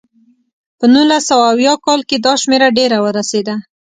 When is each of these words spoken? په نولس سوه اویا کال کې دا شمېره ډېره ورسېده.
په 0.79 0.85
نولس 0.93 1.23
سوه 1.29 1.45
اویا 1.53 1.73
کال 1.85 2.01
کې 2.09 2.17
دا 2.25 2.33
شمېره 2.41 2.67
ډېره 2.77 2.97
ورسېده. 3.05 3.55